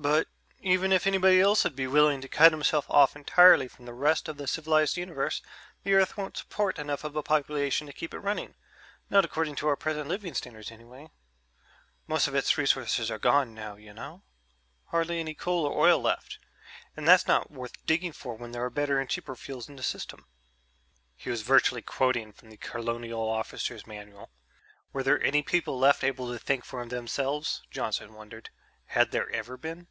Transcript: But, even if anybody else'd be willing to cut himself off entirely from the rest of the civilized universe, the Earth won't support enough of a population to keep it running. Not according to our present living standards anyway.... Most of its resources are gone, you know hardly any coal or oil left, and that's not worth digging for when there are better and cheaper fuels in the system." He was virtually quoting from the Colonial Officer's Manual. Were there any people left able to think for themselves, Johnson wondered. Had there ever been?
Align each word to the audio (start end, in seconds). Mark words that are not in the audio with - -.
But, 0.00 0.28
even 0.60 0.92
if 0.92 1.08
anybody 1.08 1.40
else'd 1.40 1.74
be 1.74 1.88
willing 1.88 2.20
to 2.20 2.28
cut 2.28 2.52
himself 2.52 2.88
off 2.88 3.16
entirely 3.16 3.66
from 3.66 3.84
the 3.84 3.92
rest 3.92 4.28
of 4.28 4.36
the 4.36 4.46
civilized 4.46 4.96
universe, 4.96 5.42
the 5.82 5.94
Earth 5.94 6.16
won't 6.16 6.36
support 6.36 6.78
enough 6.78 7.02
of 7.02 7.16
a 7.16 7.22
population 7.24 7.88
to 7.88 7.92
keep 7.92 8.14
it 8.14 8.20
running. 8.20 8.54
Not 9.10 9.24
according 9.24 9.56
to 9.56 9.66
our 9.66 9.74
present 9.74 10.08
living 10.08 10.34
standards 10.34 10.70
anyway.... 10.70 11.08
Most 12.06 12.28
of 12.28 12.36
its 12.36 12.56
resources 12.56 13.10
are 13.10 13.18
gone, 13.18 13.56
you 13.80 13.92
know 13.92 14.22
hardly 14.92 15.18
any 15.18 15.34
coal 15.34 15.66
or 15.66 15.76
oil 15.86 16.00
left, 16.00 16.38
and 16.96 17.08
that's 17.08 17.26
not 17.26 17.50
worth 17.50 17.84
digging 17.84 18.12
for 18.12 18.36
when 18.36 18.52
there 18.52 18.62
are 18.62 18.70
better 18.70 19.00
and 19.00 19.10
cheaper 19.10 19.34
fuels 19.34 19.68
in 19.68 19.74
the 19.74 19.82
system." 19.82 20.26
He 21.16 21.28
was 21.28 21.42
virtually 21.42 21.82
quoting 21.82 22.32
from 22.32 22.50
the 22.50 22.56
Colonial 22.56 23.28
Officer's 23.28 23.84
Manual. 23.84 24.30
Were 24.92 25.02
there 25.02 25.20
any 25.24 25.42
people 25.42 25.76
left 25.76 26.04
able 26.04 26.32
to 26.32 26.38
think 26.38 26.64
for 26.64 26.86
themselves, 26.86 27.62
Johnson 27.72 28.14
wondered. 28.14 28.50
Had 28.92 29.10
there 29.10 29.28
ever 29.32 29.58
been? 29.58 29.86